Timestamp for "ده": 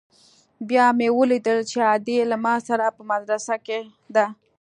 4.15-4.25